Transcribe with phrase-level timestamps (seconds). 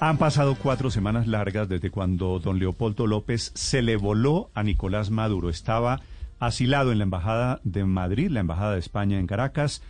[0.00, 5.10] Han pasado cuatro semanas largas desde cuando don Leopoldo López se le voló a Nicolás
[5.10, 5.48] Maduro.
[5.48, 6.00] Estaba
[6.38, 9.82] asilado en la Embajada de Madrid, la Embajada de España en Caracas,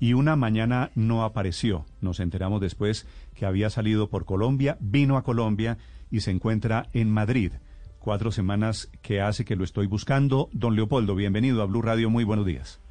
[0.00, 1.84] y una mañana no apareció.
[2.00, 5.78] Nos enteramos después que había salido por Colombia, vino a Colombia
[6.10, 7.52] y se encuentra en Madrid.
[8.00, 10.48] Cuatro semanas que hace que lo estoy buscando.
[10.52, 12.10] Don Leopoldo, bienvenido a Blue Radio.
[12.10, 12.81] Muy buenos días.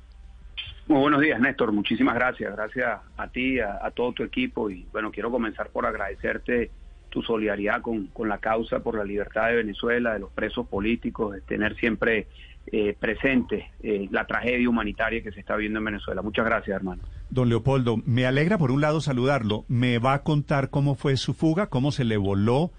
[0.91, 1.71] Muy buenos días, Néstor.
[1.71, 2.53] Muchísimas gracias.
[2.53, 4.69] Gracias a ti, a, todo tu equipo.
[4.69, 6.69] Y bueno, quiero comenzar por agradecerte
[7.09, 11.39] tu solidaridad con, la causa por la libertad de Venezuela, de los presos políticos, de
[11.39, 12.27] tener siempre
[12.73, 16.21] eh, presente eh, la tragedia humanitaria que se está viendo en Venezuela.
[16.21, 17.03] Muchas gracias, hermano.
[17.29, 19.63] Don Leopoldo, me alegra por un lado saludarlo.
[19.69, 22.71] ¿Me va a contar cómo fue su fuga, cómo se le voló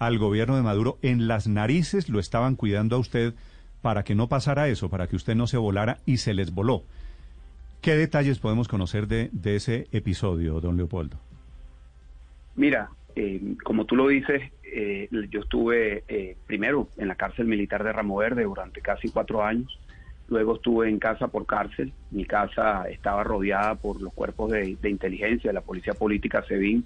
[0.00, 2.08] al gobierno de Maduro en las narices?
[2.08, 3.32] ¿Lo estaban cuidando a usted
[3.80, 6.82] para que no pasara eso, para que usted no se volara y se les voló?
[7.80, 11.16] ¿Qué detalles podemos conocer de, ese episodio, don Leopoldo?
[12.54, 17.82] Mira, eh, como tú lo dices, eh, yo estuve eh, primero en la cárcel militar
[17.82, 19.80] de Ramo Verde durante casi cuatro años,
[20.28, 25.48] luego estuve en casa por cárcel, mi casa estaba rodeada por los cuerpos de, inteligencia,
[25.48, 26.84] de la policía política SEBIN,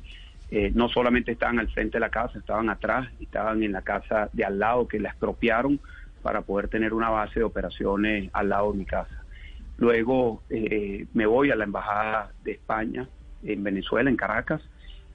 [0.74, 4.44] no solamente estaban al frente de la casa, estaban atrás, estaban en la casa de
[4.44, 5.80] al lado que la expropiaron
[6.22, 9.23] para poder tener una base de operaciones al lado de mi casa.
[9.76, 13.08] Luego eh, me voy a la Embajada de España
[13.42, 14.62] en Venezuela, en Caracas,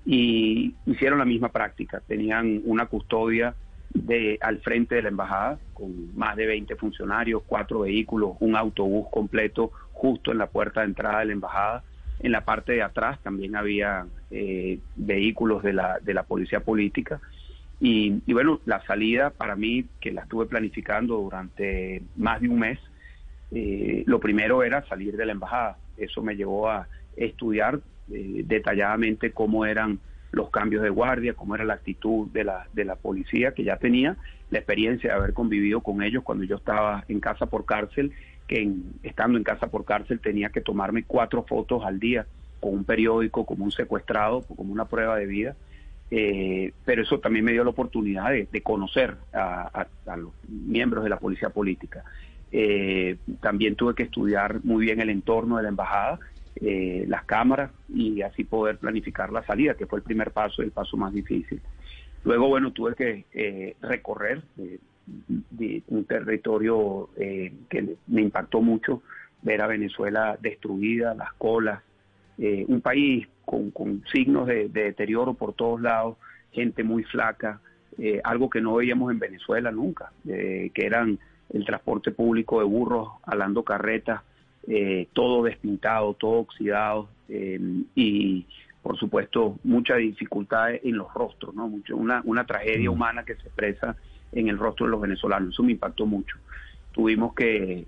[0.05, 2.02] y hicieron la misma práctica.
[2.07, 3.55] Tenían una custodia
[3.93, 9.07] de, al frente de la embajada con más de 20 funcionarios, cuatro vehículos, un autobús
[9.11, 11.83] completo justo en la puerta de entrada de la embajada.
[12.19, 17.19] En la parte de atrás también había eh, vehículos de la, de la policía política.
[17.80, 22.59] Y, y bueno, la salida para mí, que la estuve planificando durante más de un
[22.59, 22.80] mes,
[23.52, 25.78] eh, lo primero era salir de la embajada.
[25.97, 27.80] Eso me llevó a estudiar
[28.11, 30.00] eh, detalladamente cómo eran
[30.31, 33.77] los cambios de guardia, cómo era la actitud de la, de la policía, que ya
[33.77, 34.17] tenía
[34.52, 38.11] la experiencia de haber convivido con ellos cuando yo estaba en casa por cárcel,
[38.47, 38.71] que
[39.04, 42.26] estando en casa por cárcel tenía que tomarme cuatro fotos al día
[42.59, 45.55] con un periódico, como un secuestrado, como una prueba de vida.
[46.11, 49.86] Eh, pero eso también me dio la oportunidad de, conocer a,
[50.17, 52.04] los miembros de la policía política.
[52.52, 56.20] Eh, también tuve que estudiar muy bien el entorno de la embajada,
[56.55, 60.71] eh, las cámaras y así poder planificar la salida, que fue el primer paso, el
[60.71, 61.61] paso más difícil.
[62.23, 64.42] Luego, bueno, tuve que eh, recorrer
[65.88, 69.02] un territorio que me impactó mucho,
[69.42, 71.82] ver a Venezuela destruida, las colas,
[72.38, 76.17] un país con, signos de, de, deterioro por todos lados,
[76.52, 77.59] gente muy flaca,
[78.23, 81.17] algo que no veíamos en Venezuela nunca, que eran
[81.54, 84.21] el transporte público de burros, alando carretas,
[84.67, 87.60] eh, todo despintado, todo oxidado eh,
[87.95, 88.45] y
[88.83, 91.67] por supuesto mucha dificultad en los rostros, ¿no?
[91.67, 92.93] Mucho, una, una tragedia mm.
[92.93, 93.95] humana que se expresa
[94.32, 95.54] en el rostro de los venezolanos.
[95.54, 96.38] Eso me impactó mucho.
[96.92, 97.86] Tuvimos que,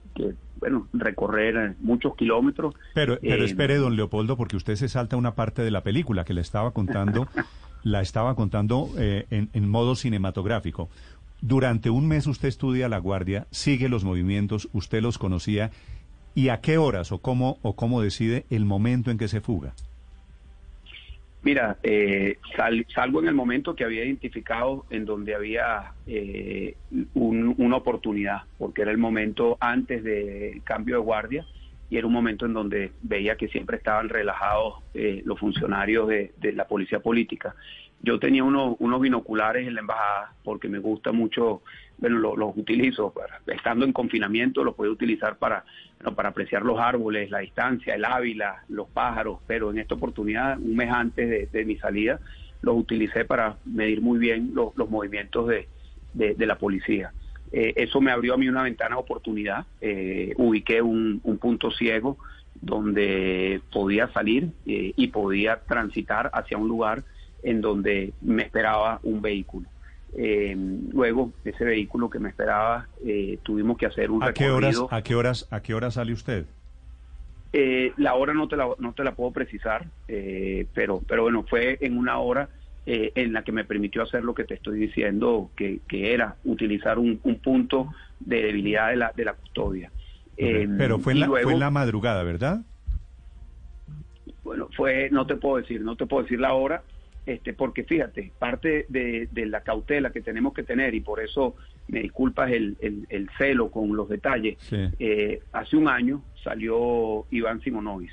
[0.60, 2.74] bueno, recorrer muchos kilómetros.
[2.94, 6.24] Pero, pero eh, espere, don Leopoldo, porque usted se salta una parte de la película
[6.24, 7.28] que le estaba contando,
[7.84, 10.90] la estaba contando en, en modo cinematográfico.
[11.41, 15.72] Durante un mes usted estudia la guardia, sigue los movimientos, usted los conocía.
[16.34, 19.74] ¿Y a qué horas o cómo, o cómo decide el momento en que se fuga?
[21.44, 22.38] Mira, eh,
[22.94, 26.75] salgo en el momento que había identificado en donde había eh,
[27.16, 31.46] una oportunidad, porque era el momento antes del cambio de guardia
[31.90, 36.53] y era un momento en donde veía que siempre estaban relajados eh, los funcionarios de,
[36.53, 37.53] la policía política.
[38.04, 41.62] Yo tenía unos, binoculares en la embajada porque me gusta mucho,
[42.00, 43.14] bueno, los, utilizo,
[43.48, 45.64] estando en confinamiento los puedo utilizar para,
[46.16, 50.76] para apreciar los árboles, la distancia, el ávila, los pájaros, pero en esta oportunidad, un
[50.76, 52.20] mes antes de, mi salida,
[52.62, 55.68] los utilicé para medir muy bien los, movimientos de,
[56.46, 57.12] la policía.
[57.52, 62.18] Eh, eso me abrió a mí una ventana de oportunidad, eh, ubiqué un, punto ciego
[62.62, 67.04] donde podía salir eh, y podía transitar hacia un lugar
[67.44, 69.67] en donde me esperaba un vehículo.
[70.17, 70.55] Eh,
[70.91, 75.02] luego, ese vehículo que me esperaba, eh, tuvimos que hacer un ¿A Qué horas, ¿A
[75.02, 76.46] qué horas, a qué hora sale usted?
[77.53, 79.85] Eh, la hora no te la, no te la puedo precisar,
[80.73, 82.49] pero, pero bueno, fue en una hora
[82.85, 86.97] en la que me permitió hacer lo que te estoy diciendo, que, que era utilizar
[86.97, 89.91] un, punto de debilidad de la, de la custodia.
[90.35, 92.61] pero fue en, la, fue en la madrugada, ¿verdad?
[94.44, 96.84] Bueno, fue, no te puedo decir, no te puedo decir la hora,
[97.26, 101.56] este, porque fíjate, parte de, la cautela que tenemos que tener, y por eso
[101.88, 108.12] me disculpas el, el, celo con los detalles, eh, hace un año salió Iván Simonovis,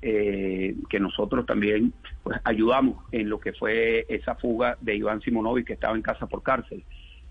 [0.00, 5.66] eh, que nosotros también pues, ayudamos en lo que fue esa fuga de Iván Simonovic
[5.66, 6.84] que estaba en casa por cárcel.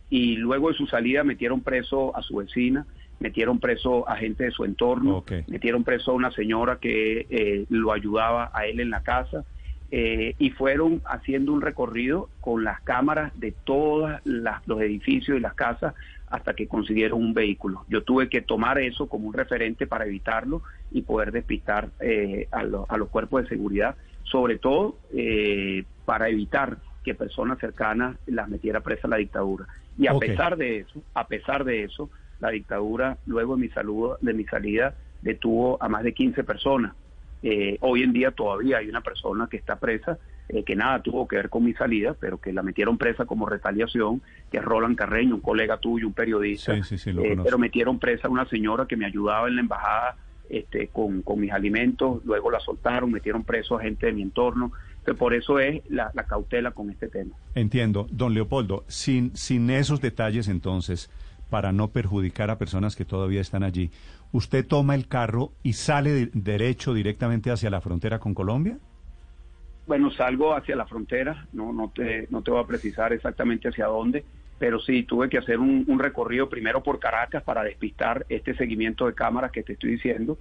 [0.09, 2.85] Y luego de su salida metieron preso a su vecina,
[3.19, 7.91] metieron preso a gente de su entorno, metieron preso a una señora que eh, lo
[7.91, 9.44] ayudaba a él en la casa.
[9.89, 15.54] Eh, y fueron haciendo un recorrido con las cámaras de todos los edificios y las
[15.54, 15.94] casas
[16.30, 17.86] hasta que consiguieron un vehículo.
[17.88, 20.62] Yo tuve que tomar eso como un referente para evitarlo
[20.92, 27.16] y poder despistar eh, a, los cuerpos de seguridad, sobre todo eh, para evitar que
[27.16, 29.68] personas cercanas las metiera presa a la dictadura.
[29.98, 32.10] Y a pesar de eso, a pesar de eso,
[32.42, 36.94] la dictadura luego de mi saludo, de mi salida detuvo a más de 15 personas.
[37.44, 40.18] Eh, hoy en día todavía hay una persona que está presa
[40.50, 43.45] eh, que nada tuvo que ver con mi salida, pero que la metieron presa como
[43.48, 48.31] retaliación, que es Roland Carreño, un colega tuyo, un periodista, eh, pero metieron presa a
[48.31, 50.16] una señora que me ayudaba en la embajada
[50.50, 54.72] este, con, mis alimentos, luego la soltaron, metieron preso a gente de mi entorno,
[55.19, 57.36] por eso es la, cautela con este tema.
[57.54, 61.10] Entiendo, don Leopoldo, sin, sin esos detalles entonces,
[61.49, 63.91] para no perjudicar a personas que todavía están allí,
[64.31, 68.77] ¿usted toma el carro y sale derecho directamente hacia la frontera con Colombia?
[69.88, 73.85] Bueno, salgo hacia la frontera, no, no, te, no te voy a precisar exactamente hacia
[73.85, 74.25] dónde,
[74.59, 79.13] pero sí tuve que hacer un, recorrido primero por Caracas para despistar este seguimiento de
[79.13, 80.38] cámaras que te estoy diciendo.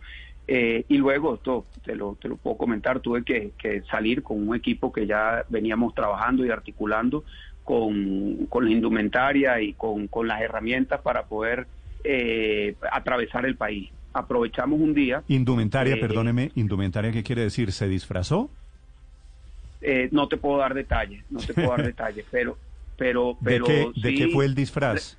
[0.49, 4.55] Eh, y luego, esto te lo, te lo puedo comentar, tuve que, salir con un
[4.55, 7.25] equipo que ya veníamos trabajando y articulando
[7.67, 11.67] con, la indumentaria y con, las herramientas para poder
[12.05, 13.91] eh, atravesar el país.
[14.15, 15.25] Aprovechamos un día.
[15.29, 17.73] Indumentaria, eh, perdóneme, indumentaria, ¿qué quiere decir?
[17.73, 18.51] ¿Se disfrazó?
[19.83, 22.57] Eh, no te puedo dar detalles, no te puedo dar detalles, pero,
[22.97, 25.19] pero, pero ¿De qué, fue el disfraz?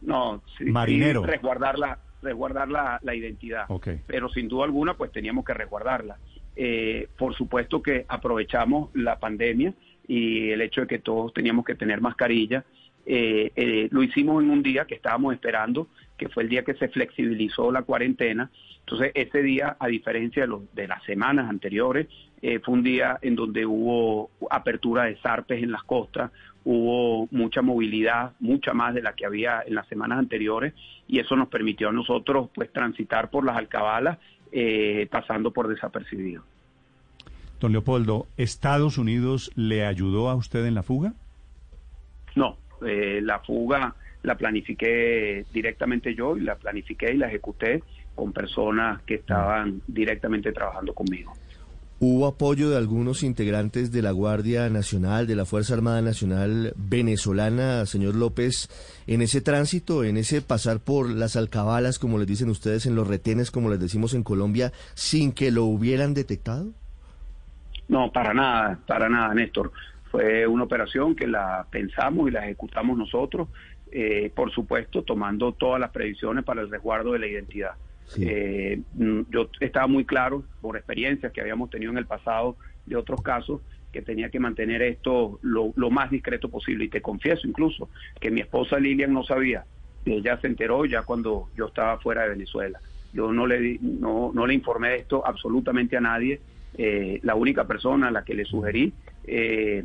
[0.00, 3.66] no, marinero, resguardar la, resguardar la, la identidad,
[4.06, 6.16] pero sin duda alguna, pues teníamos que resguardarla.
[6.60, 9.74] Eh, por supuesto que aprovechamos la pandemia
[10.08, 12.64] y el hecho de que todos teníamos que tener mascarilla.
[13.06, 16.88] Eh, lo hicimos en un día que estábamos esperando, que fue el día que se
[16.88, 18.50] flexibilizó la cuarentena.
[18.80, 22.08] Entonces, ese día, a diferencia de, los, de las semanas anteriores,
[22.40, 26.30] eh, fue un día en donde hubo apertura de zarpes en las costas,
[26.64, 30.74] hubo mucha movilidad, mucha más de la que había en las semanas anteriores,
[31.06, 34.18] y eso nos permitió a nosotros pues transitar por las alcabalas
[34.52, 36.44] eh, pasando por desapercibido.
[37.60, 41.14] Don Leopoldo, ¿Estados Unidos le ayudó a usted en la fuga?
[42.36, 42.56] No,
[42.86, 47.82] eh, la fuga la planifiqué directamente yo y la planifiqué y la ejecuté
[48.14, 51.32] con personas que estaban directamente trabajando conmigo.
[52.00, 57.86] ¿Hubo apoyo de algunos integrantes de la Guardia Nacional, de la Fuerza Armada Nacional venezolana,
[57.86, 58.68] señor López,
[59.08, 63.08] en ese tránsito, en ese pasar por las alcabalas, como les dicen ustedes, en los
[63.08, 66.72] retenes, como les decimos en Colombia, sin que lo hubieran detectado?
[67.88, 69.72] No, para nada, para nada, Néstor.
[70.10, 73.48] Fue una operación que la pensamos y la ejecutamos nosotros,
[73.90, 77.72] eh, por supuesto, tomando todas las previsiones para el resguardo de la identidad.
[78.16, 82.56] Eh, mm, yo estaba muy claro por experiencias que habíamos tenido en el pasado
[82.86, 83.60] de otros casos
[83.92, 86.84] que tenía que mantener esto lo, más discreto posible.
[86.84, 87.88] Y te confieso incluso
[88.20, 89.64] que mi esposa Lilian no sabía.
[90.04, 92.80] Ella se enteró ya cuando yo estaba fuera de Venezuela.
[93.12, 96.40] Yo no le, no, no le informé de esto absolutamente a nadie.
[96.78, 98.92] Eh, la única persona a la que le sugerí
[99.26, 99.84] eh,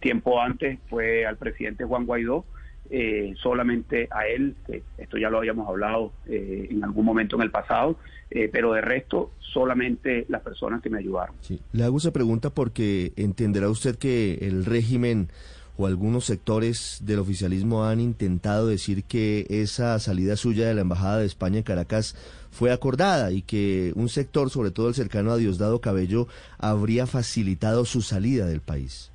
[0.00, 2.44] tiempo antes fue al presidente Juan Guaidó,
[2.90, 4.54] eh, solamente a él,
[4.96, 7.98] esto ya lo habíamos hablado eh, en algún momento en el pasado,
[8.30, 11.34] eh, pero de resto solamente las personas que me ayudaron.
[11.40, 11.60] Sí.
[11.72, 15.28] Le hago esa pregunta porque entenderá usted que el régimen
[15.78, 21.18] o algunos sectores del oficialismo han intentado decir que esa salida suya de la Embajada
[21.18, 22.16] de España en Caracas
[22.50, 26.26] fue acordada y que un sector, sobre todo el cercano a Diosdado Cabello,
[26.58, 29.12] habría facilitado su salida del país.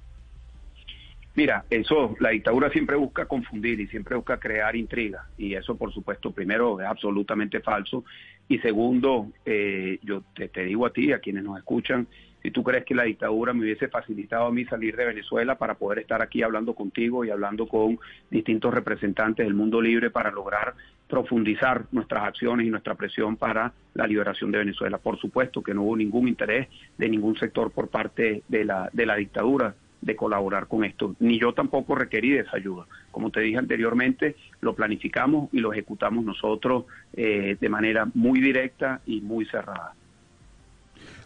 [1.36, 5.27] Mira, eso, la dictadura siempre busca confundir y siempre busca crear intriga.
[5.38, 8.05] Y eso, por supuesto, primero es absolutamente falso.
[8.48, 12.08] Y segundo, eh, yo te, digo a ti, a quienes nos escuchan,
[12.44, 15.76] si tú crees que la dictadura me hubiese facilitado a mí salir de Venezuela para
[15.76, 17.98] poder estar aquí hablando contigo y hablando con
[18.30, 20.76] distintos representantes del mundo libre para lograr
[21.08, 24.98] profundizar nuestras acciones y nuestra presión para la liberación de Venezuela.
[24.98, 29.06] Por supuesto que no hubo ningún interés de ningún sector por parte de la, de
[29.06, 31.16] la dictadura de colaborar con esto.
[31.20, 32.86] Ni yo tampoco requerí de esa ayuda.
[33.12, 39.00] Como te dije anteriormente, lo planificamos y lo ejecutamos nosotros eh, de manera muy directa
[39.06, 39.94] y muy cerrada.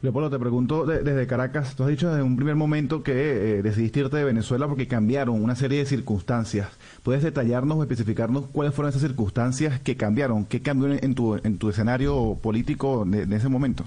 [0.02, 4.02] Leopoldo, te pregunto desde Caracas, tú has dicho desde un primer momento que eh, decidiste
[4.02, 6.78] irte de Venezuela porque cambiaron una serie de circunstancias.
[7.04, 10.46] ¿Puedes detallarnos o especificarnos cuáles fueron esas circunstancias que cambiaron?
[10.46, 13.86] ¿Qué cambió en, tu, en tu escenario político en ese momento?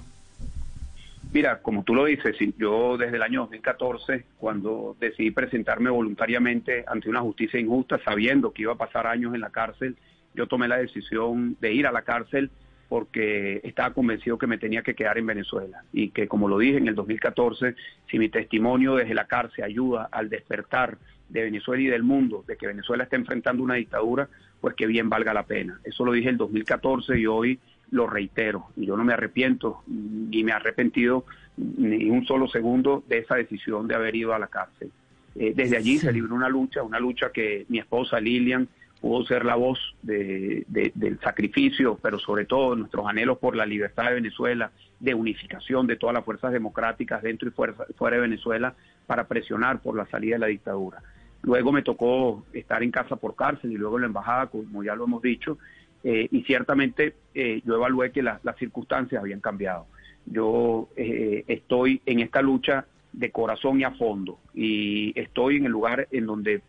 [1.33, 7.09] Mira, como tú lo dices, yo desde el año 2014, cuando decidí presentarme voluntariamente ante
[7.09, 9.97] una justicia injusta, sabiendo que iba a pasar años en la cárcel,
[10.35, 12.51] yo tomé la decisión de ir a la cárcel
[12.91, 16.79] porque estaba convencido que me tenía que quedar en Venezuela y que, como lo dije
[16.79, 17.77] en el 2014,
[18.11, 22.57] si mi testimonio desde la cárcel ayuda al despertar de Venezuela y del mundo, de
[22.57, 24.29] que Venezuela está enfrentando una dictadura,
[24.61, 25.81] pues que bien valga la pena.
[25.85, 27.61] Eso lo dije en el 2014 y hoy
[27.93, 28.67] lo reitero.
[28.77, 31.25] Y yo no me arrepiento ni me he arrepentido
[31.57, 34.91] ni un solo segundo de esa decisión de haber ido a la cárcel.
[35.37, 38.67] Eh, desde allí se libró una lucha, una lucha que mi esposa Lilian
[39.01, 44.07] pudo ser la voz de, del sacrificio, pero sobre todo nuestros anhelos por la libertad
[44.07, 48.75] de Venezuela, de unificación de todas las fuerzas democráticas dentro y fuera de Venezuela
[49.07, 51.03] para presionar por la salida de la dictadura.
[51.43, 54.95] Luego me tocó estar en casa por cárcel y luego en la embajada, como ya
[54.95, 55.59] lo hemos dicho,
[56.05, 59.87] eh, y ciertamente eh, yo evalué que las circunstancias habían cambiado.
[60.27, 65.73] Yo eh, estoy en esta lucha de corazón y a fondo y estoy en el
[65.73, 66.63] lugar en donde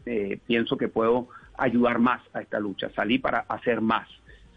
[0.47, 1.27] pienso que puedo
[1.62, 2.89] ayudar más a esta lucha.
[2.96, 4.08] Salí para hacer más,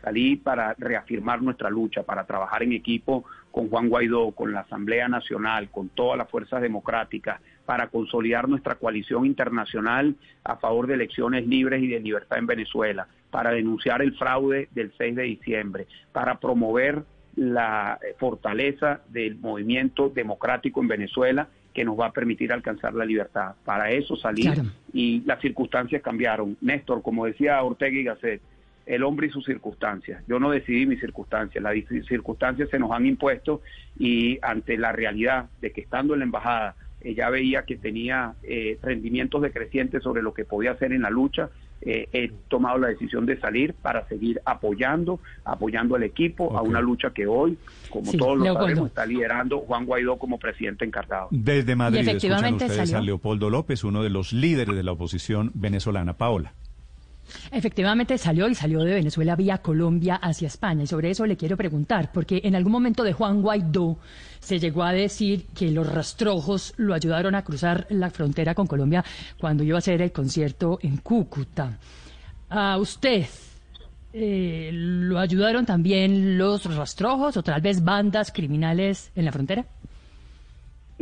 [0.03, 5.07] salí para reafirmar nuestra lucha, para trabajar en equipo con Juan Guaidó, con la Asamblea
[5.07, 11.47] Nacional, con todas las fuerzas democráticas, para consolidar nuestra coalición internacional a favor de elecciones
[11.47, 16.41] libres y de libertad en Venezuela, para denunciar el fraude del 6 de diciembre, para
[16.41, 17.05] promover
[17.37, 23.55] la fortaleza del movimiento democrático en Venezuela que nos va a permitir alcanzar la libertad.
[23.65, 24.63] Para eso salir
[24.93, 26.57] y las circunstancias cambiaron.
[26.61, 28.41] Néstor, como decía Ortega y Gasset,
[28.87, 30.23] el hombre y sus circunstancias.
[30.29, 31.75] Yo no decidí mis circunstancias, las
[32.07, 33.61] circunstancias se nos han impuesto
[33.99, 38.79] y ante la realidad de que estando en la embajada ella veía que tenía eh,
[38.83, 41.51] rendimientos decrecientes sobre lo que podía hacer en la lucha,
[41.85, 46.81] eh, he tomado la decisión de salir para seguir apoyando, apoyando al equipo a una
[46.81, 47.59] lucha que hoy,
[47.91, 51.29] como todos lo sabemos, está liderando Juan Guaidó como presidente encargado.
[51.31, 56.15] Desde Madrid escuchan ustedes a Leopoldo López, uno de los líderes de la oposición venezolana.
[56.15, 56.55] Paola.
[57.51, 60.85] Efectivamente salió y salió de Venezuela vía Colombia hacia España.
[60.85, 63.99] Y sobre eso le quiero preguntar, porque en algún momento de Juan Guaidó
[64.41, 69.05] se llegó a decir que los rastrojos lo ayudaron a cruzar la frontera con Colombia
[69.39, 71.79] cuando iba a hacer el concierto en Cúcuta.
[72.51, 73.27] ¿A usted
[74.13, 79.65] eh, lo ayudaron también los rastrojos o tal vez bandas criminales en la frontera?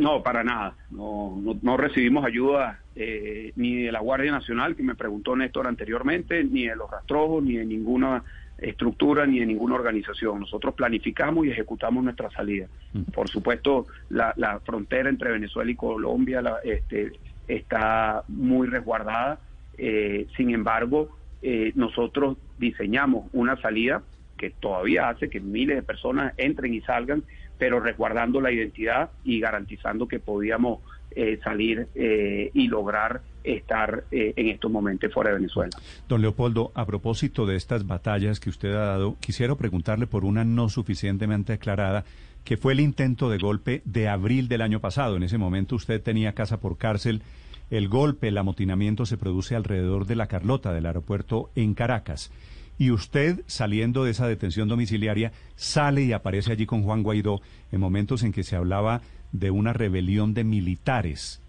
[0.03, 0.75] No, para nada.
[0.91, 6.43] No, no, recibimos ayuda eh, ni de la Guardia Nacional, que me preguntó Néstor anteriormente,
[6.43, 8.21] ni de los rastrojos, ni de ninguna
[8.57, 10.41] estructura, ni de ninguna organización.
[10.41, 12.67] Nosotros planificamos y ejecutamos nuestra salida.
[12.91, 13.03] Mm.
[13.13, 17.13] Por supuesto, la, frontera entre Venezuela y Colombia este,
[17.47, 19.39] está muy resguardada.
[19.77, 24.03] Eh, sin embargo, eh, nosotros diseñamos una salida
[24.37, 27.23] que todavía hace que miles de personas entren y salgan
[27.57, 30.79] pero resguardando la identidad y garantizando que podíamos
[31.15, 35.71] eh, salir eh, y lograr estar eh, en estos momentos fuera de Venezuela.
[36.07, 40.43] Don Leopoldo, a propósito de estas batallas que usted ha dado, quisiera preguntarle por una
[40.43, 42.03] no suficientemente aclarada,
[42.43, 45.17] que fue el intento de golpe de abril del año pasado.
[45.17, 47.21] En ese momento usted tenía casa por cárcel.
[47.69, 52.31] El golpe, el amotinamiento se produce alrededor de la Carlota, del aeropuerto en Caracas
[52.77, 57.79] y usted, saliendo de esa detención domiciliaria, sale y aparece allí con Juan Guaidó en
[57.79, 59.01] momentos en que se hablaba
[59.31, 61.41] de una rebelión de militares.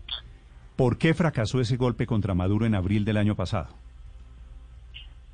[0.77, 3.69] ¿Por qué fracasó ese golpe contra Maduro en abril del año pasado?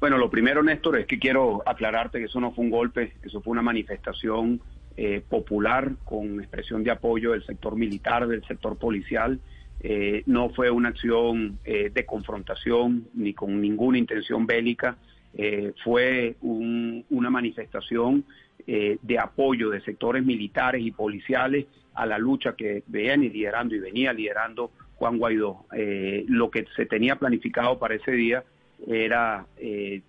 [0.00, 3.42] Bueno, lo primero, Néstor, es que quiero aclararte que eso no fue un golpe, eso
[3.42, 4.60] fue una manifestación
[4.96, 9.40] eh, popular con expresión de apoyo del sector militar, del sector policial.
[9.82, 14.96] Eh, no fue una acción eh, de confrontación ni con ninguna intención bélica.
[15.34, 18.24] Eh, fue una manifestación
[18.66, 23.78] eh, de apoyo de sectores militares y policiales a la lucha que venían liderando y
[23.78, 25.64] venía liderando Juan Guaidó.
[25.72, 28.44] Eh, lo que se tenía planificado para ese día
[28.86, 29.44] era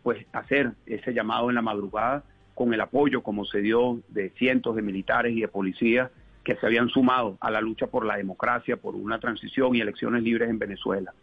[0.01, 2.24] pues hacer ese llamado en la madrugada
[2.56, 6.10] con el apoyo como se dio de cientos de militares y de policías
[6.44, 10.24] que se habían sumado a la lucha por la democracia, por una transición y elecciones
[10.24, 11.13] libres en Venezuela.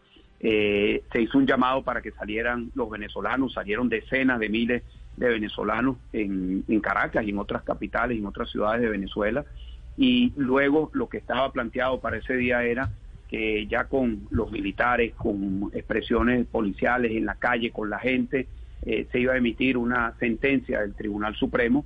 [0.41, 4.83] Eh, se hizo un llamado para que salieran los venezolanos, salieron decenas de miles
[5.17, 9.45] de venezolanos en, Caracas y en otras capitales y en otras ciudades de Venezuela.
[9.97, 12.91] Y luego lo que estaba planteado para ese día era
[13.29, 18.47] que ya con los militares, con expresiones policiales en la calle, con la gente,
[18.87, 21.85] eh, se iba a emitir una sentencia del Tribunal Supremo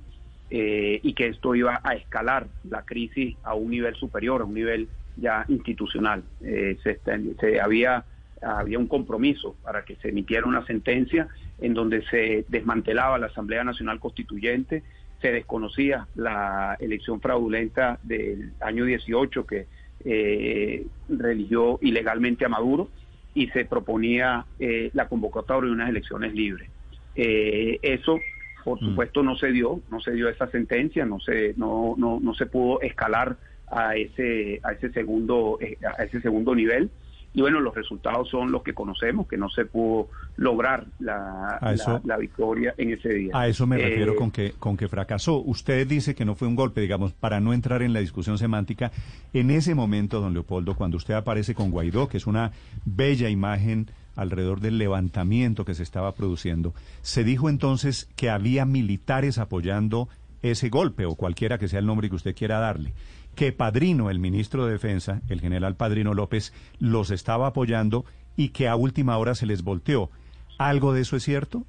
[0.51, 4.53] eh, y que esto iba a escalar la crisis a un nivel superior, a un
[4.53, 6.23] nivel ya institucional.
[6.39, 6.99] se,
[7.39, 8.05] se había
[8.45, 11.27] había un compromiso para que se emitiera una sentencia
[11.59, 14.83] en donde se desmantelaba la Asamblea Nacional Constituyente,
[15.21, 19.67] se desconocía la elección fraudulenta del año 18 que
[20.05, 22.89] eh, religió ilegalmente a Maduro
[23.33, 26.69] y se proponía eh, la convocatoria de unas elecciones libres.
[27.15, 28.19] Eh, eso,
[28.63, 28.89] por mm.
[28.89, 32.45] supuesto, no se dio, no se dio esa sentencia, no se, no, no, no se
[32.45, 36.89] pudo escalar a ese, a ese segundo, eh, a ese segundo nivel.
[37.33, 41.59] Y bueno, los resultados son los que conocemos, que no se pudo lograr la,
[42.03, 43.31] la, victoria en ese día.
[43.33, 45.37] A eso me refiero con que, con que fracasó.
[45.37, 48.91] Usted dice que no fue un golpe, digamos, para no entrar en la discusión semántica.
[49.33, 52.51] En ese momento, don Leopoldo, cuando usted aparece con Guaidó, que es una
[52.85, 59.39] bella imagen alrededor del levantamiento que se estaba produciendo, se dijo entonces que había militares
[59.39, 60.07] apoyando
[60.43, 62.93] ese golpe o cualquiera que sea el nombre que usted quiera darle,
[63.35, 68.67] que Padrino, el ministro de Defensa, el general Padrino López, los estaba apoyando y que
[68.67, 70.09] a última hora se les volteó.
[70.57, 71.63] ¿Algo de eso es cierto?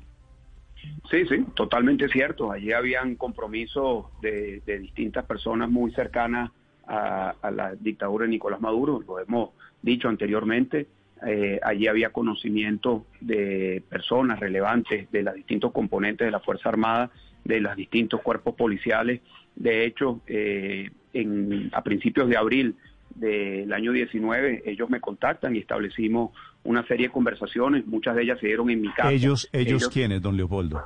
[1.10, 2.52] Sí, sí, totalmente cierto.
[2.52, 6.50] Allí habían compromisos de, distintas personas muy cercanas
[6.86, 10.86] a, a, la dictadura de Nicolás Maduro, lo hemos dicho anteriormente.
[11.26, 17.10] Eh, allí había conocimiento de personas relevantes de los distintos componentes de la Fuerza Armada,
[17.44, 19.20] de los distintos cuerpos policiales.
[19.54, 22.74] De hecho, eh, en, a principios de abril
[23.14, 26.32] del año 19, ellos me contactan y establecimos
[26.64, 29.12] una serie de conversaciones, muchas de ellas se dieron en mi casa.
[29.12, 30.82] ¿Ellos, ellos, quiénes, don Leopoldo?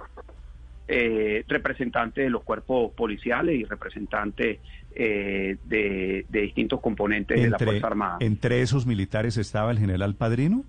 [0.89, 4.59] Eh, representantes de los cuerpos policiales y representantes
[4.95, 8.17] eh, de, distintos componentes de la Fuerza Armada.
[8.21, 10.65] ¿Entre esos militares estaba el general Padrino?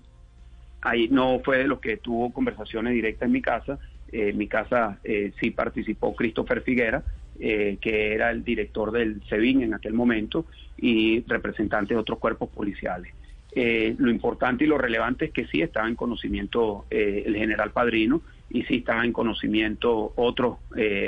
[0.82, 3.78] Ahí no fue de los que tuvo conversaciones directas en mi casa.
[4.12, 7.02] Eh, en mi casa eh, sí participó Christopher Figuera,
[7.38, 10.44] que era el director del SEBIN en aquel momento,
[10.76, 13.14] y representantes de otros cuerpos policiales.
[13.54, 18.64] lo importante y lo relevante es que sí estaba en conocimiento el general Padrino y
[18.64, 20.58] sí estaba en conocimiento otros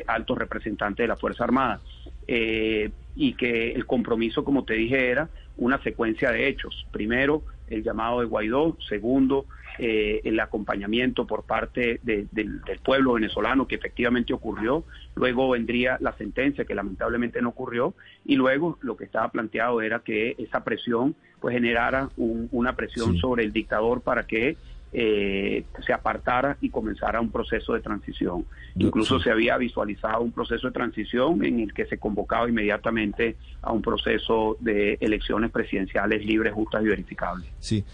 [0.07, 1.83] altos representantes de la Fuerza Armada
[2.27, 5.29] y que el compromiso, como te dije, era
[5.59, 6.87] una secuencia de hechos.
[6.93, 8.77] Primero, el llamado de Guaidó.
[8.89, 9.47] Segundo,
[9.79, 14.85] eh, el acompañamiento por parte del pueblo venezolano que efectivamente ocurrió.
[15.15, 17.95] Luego vendría la sentencia que lamentablemente no ocurrió.
[18.25, 23.43] Y luego lo que estaba planteado era que esa presión pues generara una presión sobre
[23.43, 24.57] el dictador para que
[24.95, 28.45] eh, se apartara y comenzara un proceso de transición.
[28.77, 33.73] Incluso se había visualizado un proceso de transición en el que se convocaba inmediatamente a
[33.73, 37.49] un proceso de elecciones presidenciales libres, justas y verificables.
[37.59, 37.85] Sí.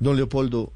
[0.00, 0.72] Don Leopoldo,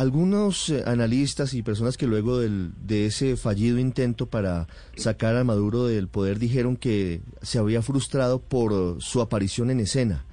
[0.00, 5.44] algunos eh, analistas y personas que luego del, de ese fallido intento para sacar a
[5.44, 10.24] Maduro del poder dijeron que se había frustrado por su aparición en escena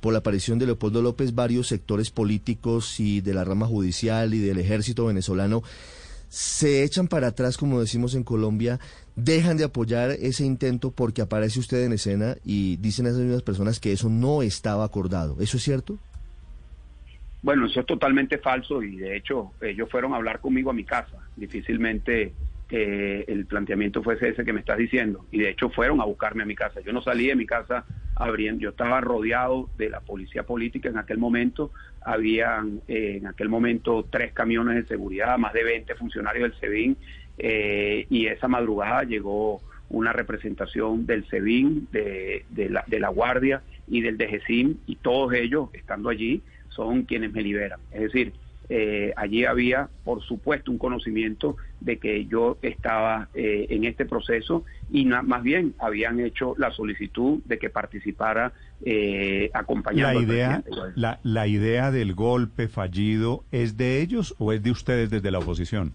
[0.00, 4.38] por la aparición de Leopoldo López, varios sectores políticos y de la rama judicial y
[4.38, 5.62] del ejército venezolano
[6.28, 8.80] se echan para atrás, como decimos en Colombia,
[9.14, 13.42] dejan de apoyar ese intento porque aparece usted en escena y dicen a esas mismas
[13.42, 15.36] personas que eso no estaba acordado.
[15.40, 15.96] ¿Eso es cierto?
[17.44, 20.84] Bueno, eso es totalmente falso y de hecho ellos fueron a hablar conmigo a mi
[20.84, 21.18] casa.
[21.36, 22.32] Difícilmente
[22.70, 25.26] eh, el planteamiento fuese ese que me estás diciendo.
[25.30, 26.80] Y de hecho fueron a buscarme a mi casa.
[26.80, 27.84] Yo no salí de mi casa
[28.16, 31.70] abriendo, yo estaba rodeado de la policía política en aquel momento.
[32.00, 36.96] Habían eh, en aquel momento tres camiones de seguridad, más de 20 funcionarios del SEBIN.
[37.36, 44.00] Eh, y esa madrugada llegó una representación del SEBIN, de, la, de la Guardia y
[44.00, 46.40] del DGCIM, y todos ellos, estando allí,
[46.74, 47.80] son quienes me liberan.
[47.92, 48.32] Es decir,
[48.68, 54.64] eh, allí había, por supuesto, un conocimiento de que yo estaba eh, en este proceso
[54.90, 58.52] y más bien habían hecho la solicitud de que participara
[58.84, 60.20] eh, acompañando.
[60.20, 65.10] La idea, la, la idea del golpe fallido es de ellos o es de ustedes
[65.10, 65.94] desde la oposición.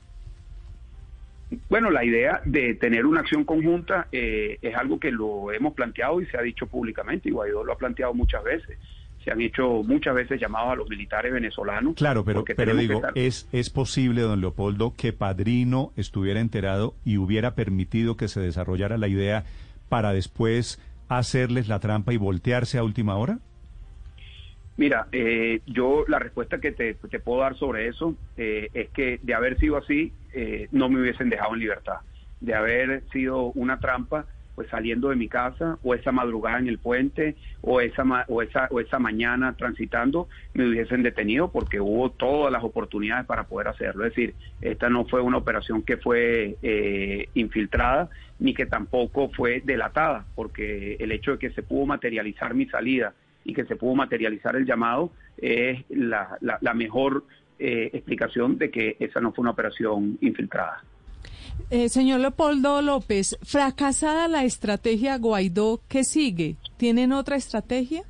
[1.68, 6.22] Bueno, la idea de tener una acción conjunta eh, es algo que lo hemos planteado
[6.22, 8.78] y se ha dicho públicamente y Guaidó lo ha planteado muchas veces
[9.30, 11.94] se han hecho muchas veces llamados a los militares venezolanos.
[11.96, 17.54] Claro, pero, pero digo, es, es posible, don Leopoldo, que Padrino estuviera enterado y hubiera
[17.54, 19.44] permitido que se desarrollara la idea
[19.88, 23.38] para después hacerles la trampa y voltearse a última hora?
[24.78, 29.34] Mira, eh, yo la respuesta que te, puedo dar sobre eso eh, es que de
[29.36, 31.98] haber sido así, eh, no me hubiesen dejado en libertad.
[32.40, 34.26] De haber sido una trampa,
[34.60, 38.68] pues saliendo de mi casa o esa madrugada en el puente o esa o esa
[38.72, 44.04] o esa mañana transitando me hubiesen detenido porque hubo todas las oportunidades para poder hacerlo.
[44.04, 49.62] Es decir esta no fue una operación que fue eh, infiltrada ni que tampoco fue
[49.64, 53.14] delatada porque el hecho de que se pudo materializar mi salida
[53.46, 57.24] y que se pudo materializar el llamado es la, la, mejor
[57.60, 60.84] eh, explicación de que esa no fue una operación infiltrada
[61.72, 66.56] Eh, señor Leopoldo López, fracasada la estrategia Guaidó, ¿qué sigue?
[66.78, 68.04] ¿Tienen otra estrategia?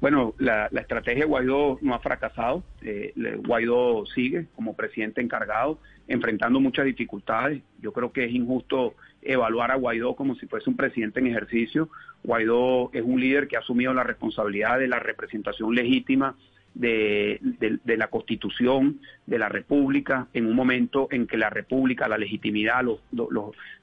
[0.00, 2.62] Bueno, la, estrategia Guaidó no ha fracasado.
[2.80, 3.12] Eh,
[3.46, 7.62] Guaidó sigue como presidente encargado, enfrentando muchas dificultades.
[7.82, 11.90] Yo creo que es injusto evaluar a Guaidó como si fuese un presidente en ejercicio.
[12.24, 16.34] Guaidó es un líder que ha asumido la responsabilidad de la representación legítima
[16.74, 17.40] de,
[17.84, 23.00] la Constitución de la República en un momento en que la República, la legitimidad, los,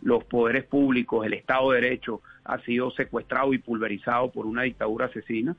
[0.01, 5.07] los, poderes públicos, el Estado de Derecho ha sido secuestrado y pulverizado por una dictadura
[5.07, 5.55] asesina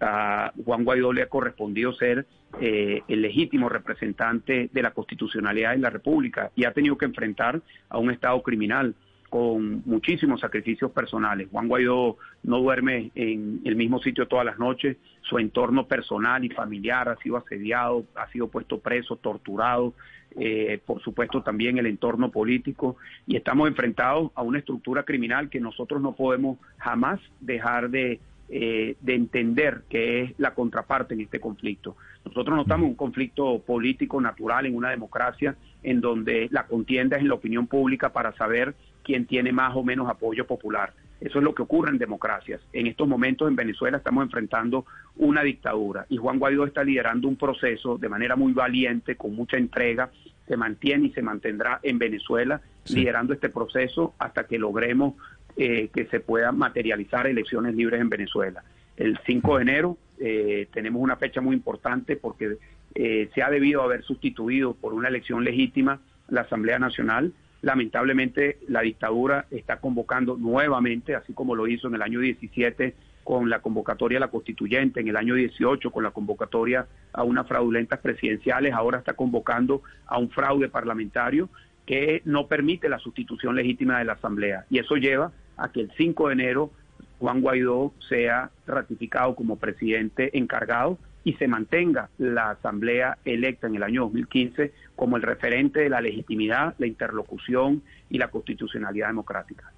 [0.00, 2.26] a Juan Guaidó le ha correspondido ser
[2.60, 7.60] eh, el legítimo representante de la constitucionalidad en la República y ha tenido que enfrentar
[7.88, 8.94] a un Estado criminal
[9.32, 11.48] con muchísimos sacrificios personales.
[11.50, 16.50] Juan Guaidó no duerme en el mismo sitio todas las noches, su entorno personal y
[16.50, 19.94] familiar ha sido asediado, ha sido puesto preso, torturado,
[20.38, 25.60] eh, por supuesto también el entorno político y estamos enfrentados a una estructura criminal que
[25.60, 28.20] nosotros no podemos jamás dejar de
[28.54, 31.96] eh, de entender que es la contraparte en este conflicto.
[32.22, 37.16] Nosotros no estamos en un conflicto político natural, en una democracia, en donde la contienda
[37.16, 40.92] es en la opinión pública para saber quién tiene más o menos apoyo popular.
[41.22, 42.60] Eso es lo que ocurre en democracias.
[42.74, 44.84] En estos momentos en Venezuela estamos enfrentando
[45.16, 49.56] una dictadura y Juan Guaidó está liderando un proceso de manera muy valiente, con mucha
[49.56, 50.10] entrega,
[50.46, 52.60] se mantiene y se mantendrá en Venezuela
[52.90, 55.14] liderando este proceso hasta que logremos
[55.56, 58.62] eh, que se puedan materializar elecciones libres en Venezuela.
[58.96, 62.56] El 5 de enero eh, tenemos una fecha muy importante porque
[62.94, 67.32] eh, se ha debido haber sustituido por una elección legítima la Asamblea Nacional.
[67.62, 73.50] Lamentablemente la dictadura está convocando nuevamente, así como lo hizo en el año 17 con
[73.50, 78.00] la convocatoria a la constituyente, en el año 18 con la convocatoria a unas fraudulentas
[78.00, 81.48] presidenciales, ahora está convocando a un fraude parlamentario
[81.86, 84.66] que no permite la sustitución legítima de la Asamblea.
[84.70, 85.32] Y eso lleva
[85.62, 86.70] a que el 5 de enero
[87.20, 93.84] Juan Guaidó sea ratificado como presidente encargado y se mantenga la asamblea electa en el
[93.84, 99.72] año 2015 como el referente de la legitimidad, la interlocución y la constitucionalidad democrática.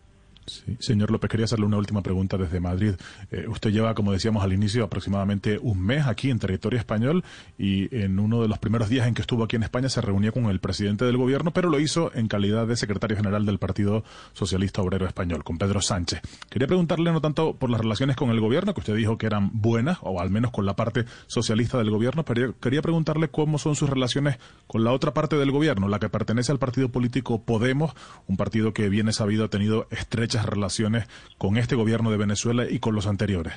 [0.47, 0.77] Sí.
[0.81, 2.95] Señor López, quería hacerle una última pregunta desde Madrid.
[3.31, 7.25] Eh, usted lleva, como decíamos al inicio, aproximadamente un mes aquí en territorio español
[7.59, 10.33] y en uno de los primeros días en que estuvo aquí en España se reunía
[10.33, 14.05] con el presidente del gobierno, pero lo hizo en calidad de secretario general del Partido
[14.33, 16.21] Socialista Obrero Español, con Pedro Sánchez.
[16.51, 19.51] Quería preguntarle no tanto por las relaciones con el gobierno, que usted dijo que eran
[19.53, 23.77] buenas, o al menos con la parte socialista del gobierno, pero quería preguntarle cómo son
[23.77, 27.95] sus relaciones con la otra parte del gobierno, la que pertenece al partido político Podemos,
[28.27, 32.79] un partido que viene sabido ha tenido estrecha relaciones con este gobierno de Venezuela y
[32.79, 33.55] con los anteriores?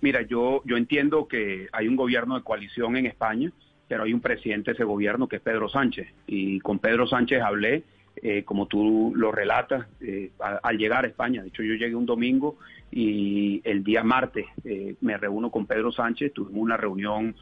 [0.00, 3.52] Mira, yo, yo entiendo que hay un gobierno de coalición en España,
[3.86, 6.08] pero hay un presidente de ese gobierno que es Pedro Sánchez.
[6.26, 7.82] Y con Pedro Sánchez hablé,
[8.22, 11.42] eh, como tú lo relatas, eh, al llegar a España.
[11.42, 12.56] De hecho, yo llegué un domingo
[12.90, 16.32] y el día martes eh, me reúno con Pedro Sánchez.
[16.32, 17.34] Tuvimos una reunión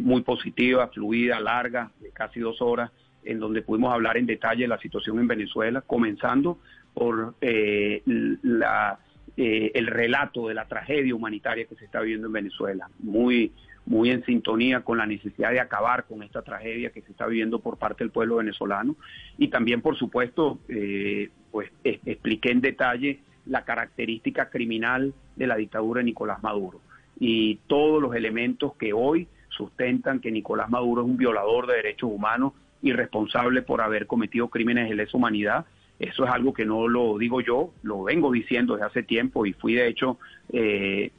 [0.00, 2.90] muy positiva, fluida, larga, de casi dos horas,
[3.22, 6.58] en donde pudimos hablar en detalle de la situación en Venezuela, comenzando
[6.98, 8.02] por eh,
[8.42, 8.98] la,
[9.36, 13.52] eh, el relato de la tragedia humanitaria que se está viviendo en Venezuela, muy,
[13.86, 17.60] muy en sintonía con la necesidad de acabar con esta tragedia que se está viviendo
[17.60, 18.96] por parte del pueblo venezolano.
[19.38, 26.00] Y también, por supuesto, eh, pues expliqué en detalle la característica criminal de la dictadura
[26.00, 26.80] de Nicolás Maduro
[27.20, 32.10] y todos los elementos que hoy sustentan que Nicolás Maduro es un violador de derechos
[32.12, 35.64] humanos y responsable por haber cometido crímenes de lesa humanidad
[35.98, 39.52] eso es algo que no lo digo yo, lo vengo diciendo desde hace tiempo y
[39.52, 40.18] fui de hecho
[40.52, 41.10] eh,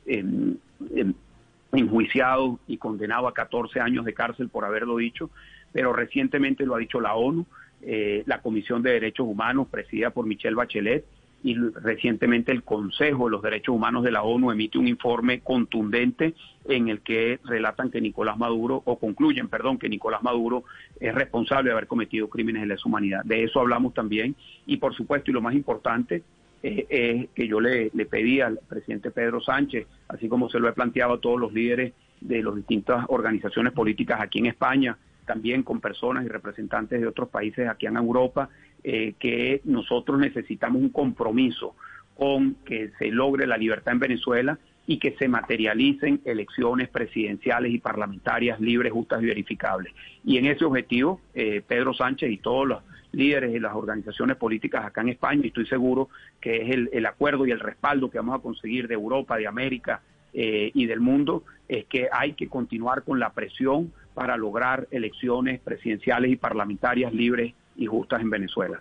[1.72, 5.30] enjuiciado y condenado a 14 años de cárcel por haberlo dicho,
[5.74, 7.46] pero recientemente lo ha dicho la ONU,
[7.82, 11.06] eh, la Comisión de Derechos Humanos presidida por Michelle Bachelet
[11.44, 16.34] y recientemente el Consejo de los Derechos Humanos de la ONU emite un informe contundente
[16.66, 20.66] en el que relatan que Nicolás Maduro, o concluyen, perdón, que Nicolás Maduro
[21.00, 23.24] es responsable de haber cometido crímenes de lesa humanidad.
[23.24, 26.24] De eso hablamos también y por supuesto, y lo más importante,
[26.62, 30.68] eh, es que yo le, le pedí al presidente Pedro Sánchez, así como se lo
[30.68, 35.64] he planteado a todos los líderes de las distintas organizaciones políticas aquí en España, también
[35.64, 38.50] con personas y representantes de otros países aquí en Europa,
[38.84, 41.76] eh, que nosotros necesitamos un compromiso
[42.18, 47.78] con que se logre la libertad en Venezuela y que se materialicen elecciones presidenciales y
[47.78, 49.94] parlamentarias libres, justas y verificables.
[50.26, 54.86] Y en ese objetivo, eh, Pedro Sánchez y todos los líderes de las organizaciones políticas
[54.86, 56.10] acá en España, y estoy seguro
[56.42, 60.02] que es el, acuerdo y el respaldo que vamos a conseguir de Europa, de América,
[60.34, 65.60] eh, y del mundo es que hay que continuar con la presión para lograr elecciones
[65.60, 68.80] presidenciales y parlamentarias libres y justas en Venezuela.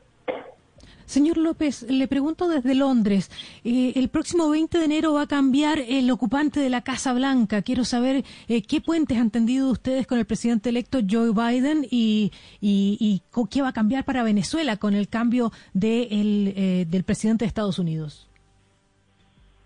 [1.08, 3.30] Señor López, le pregunto desde Londres,
[3.64, 7.62] eh, el próximo 20 de enero va a cambiar el ocupante de la Casa Blanca.
[7.62, 12.30] Quiero saber eh, qué puentes han tendido ustedes con el presidente electo Joe Biden y,
[12.60, 18.28] qué va a cambiar para Venezuela con el cambio eh, del presidente de Estados Unidos.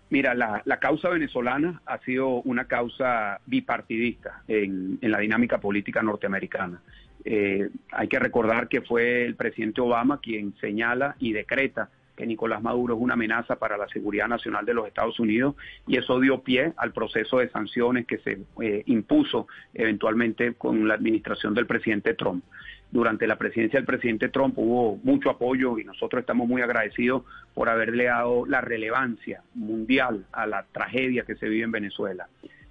[0.09, 6.79] Mira, la, causa venezolana ha sido una causa bipartidista en la dinámica política norteamericana.
[7.25, 12.61] Eh, hay que recordar que fue el presidente Obama quien señala y decreta que Nicolás
[12.61, 15.55] Maduro es una amenaza para la seguridad nacional de los Estados Unidos
[15.87, 20.93] y eso dio pie al proceso de sanciones que se eh, impuso eventualmente con la
[20.93, 22.43] administración del presidente Trump.
[22.91, 27.23] Durante la presidencia del presidente Trump hubo mucho apoyo y nosotros estamos muy agradecidos
[27.55, 32.27] por haberle dado la relevancia mundial a la tragedia que se vive en Venezuela.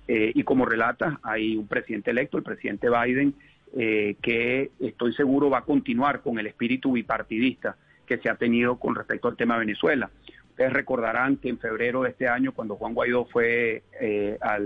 [0.07, 3.35] Eh, y como relata, hay un presidente electo, el presidente Biden,
[3.74, 8.76] eh, que estoy seguro va a continuar con el espíritu bipartidista que se ha tenido
[8.76, 10.11] con respecto al tema de Venezuela.
[10.50, 14.58] Ustedes recordarán que en febrero de este año, cuando Juan Guaidó fue eh, a,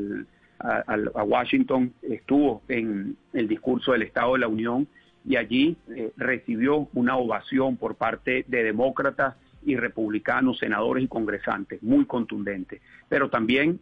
[1.23, 4.89] Washington, estuvo en el discurso del Estado de la Unión
[5.25, 11.81] y allí eh, recibió una ovación por parte de demócratas y republicanos, senadores y congresantes,
[11.81, 12.81] muy contundente.
[13.09, 13.81] Pero también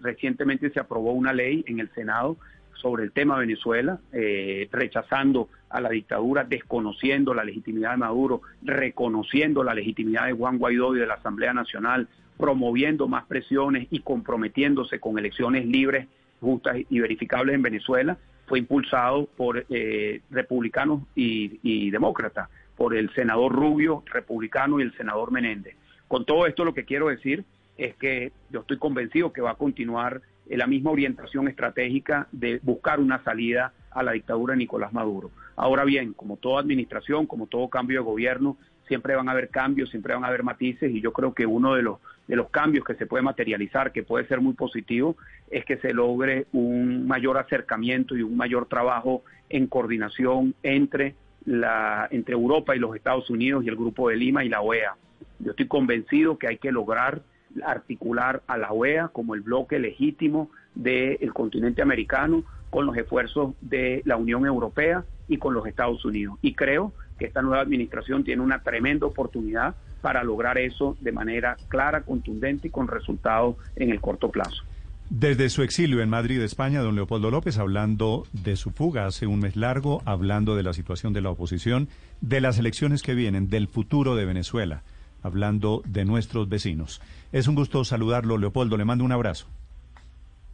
[0.00, 2.36] recientemente se aprobó una ley en el Senado
[2.80, 9.64] sobre el tema Venezuela, eh, rechazando a la dictadura, desconociendo la legitimidad de Maduro, reconociendo
[9.64, 15.00] la legitimidad de Juan Guaidó y de la Asamblea Nacional, promoviendo más presiones y comprometiéndose
[15.00, 16.06] con elecciones libres,
[16.40, 23.12] justas y verificables en Venezuela, fue impulsado por eh, republicanos y, y demócratas, por el
[23.14, 25.76] senador Rubio, republicano, y el senador Menéndez.
[26.08, 27.44] Con todo esto lo que quiero decir
[27.78, 33.00] es que yo estoy convencido que va a continuar la misma orientación estratégica de buscar
[33.00, 35.30] una salida a la dictadura de Nicolás Maduro.
[35.56, 39.90] Ahora bien, como toda administración, como todo cambio de gobierno, siempre van a haber cambios,
[39.90, 42.86] siempre van a haber matices y yo creo que uno de los de los cambios
[42.86, 45.14] que se puede materializar, que puede ser muy positivo,
[45.50, 52.08] es que se logre un mayor acercamiento y un mayor trabajo en coordinación entre la
[52.10, 54.96] entre Europa y los Estados Unidos y el Grupo de Lima y la OEA.
[55.38, 57.22] Yo estoy convencido que hay que lograr
[57.64, 64.02] articular a la OEA como el bloque legítimo del continente americano con los esfuerzos de
[64.04, 66.38] la Unión Europea y con los Estados Unidos.
[66.42, 71.56] Y creo que esta nueva administración tiene una tremenda oportunidad para lograr eso de manera
[71.68, 74.64] clara, contundente y con resultados en el corto plazo.
[75.08, 79.38] Desde su exilio en Madrid, España, don Leopoldo López, hablando de su fuga hace un
[79.38, 81.88] mes largo, hablando de la situación de la oposición,
[82.20, 84.82] de las elecciones que vienen, del futuro de Venezuela
[85.24, 87.00] hablando de nuestros vecinos.
[87.34, 88.76] Es un gusto saludarlo, Leopoldo.
[88.76, 89.48] Le mando un abrazo.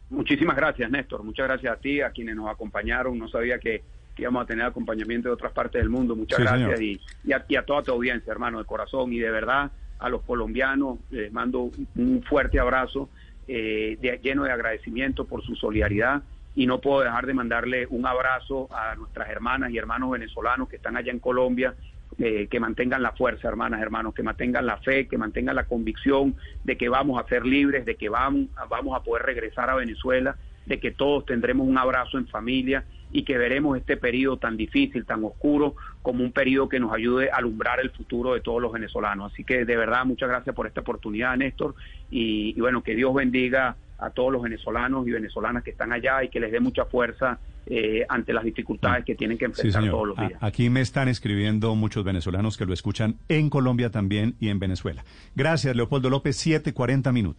[0.09, 1.21] Muchísimas gracias, Néstor.
[1.23, 3.19] Muchas gracias a ti, a quienes nos acompañaron.
[3.19, 3.83] No sabía que,
[4.17, 6.15] íbamos a tener acompañamiento de otras partes del mundo.
[6.15, 6.99] Muchas gracias y,
[7.33, 9.13] a, toda tu audiencia, hermano, de corazón.
[9.13, 13.09] Y de verdad, a los colombianos les mando un fuerte abrazo
[13.47, 16.23] eh, lleno de agradecimiento por su solidaridad.
[16.55, 20.77] Y no puedo dejar de mandarle un abrazo a nuestras hermanas y hermanos venezolanos que
[20.77, 21.75] están allá en Colombia
[22.19, 26.35] eh, que mantengan la fuerza, hermanas, hermanos, que mantengan la fe, que mantengan la convicción
[26.63, 30.35] de que vamos a ser libres, de que vamos, vamos a poder regresar a Venezuela,
[30.65, 35.05] de que todos tendremos un abrazo en familia y que veremos este periodo tan difícil,
[35.05, 38.71] tan oscuro, como un periodo que nos ayude a alumbrar el futuro de todos los
[38.71, 39.33] venezolanos.
[39.33, 41.75] Así que de verdad, muchas gracias por esta oportunidad, Néstor,
[42.09, 46.23] y, y bueno, que Dios bendiga a todos los venezolanos y venezolanas que están allá
[46.23, 50.07] y que les dé mucha fuerza eh, ante las dificultades que tienen que enfrentar todos
[50.07, 50.33] los días.
[50.41, 55.05] Aquí me están escribiendo muchos venezolanos que lo escuchan en Colombia también y en Venezuela.
[55.35, 57.37] Gracias, Leopoldo López, 7:40 minutos.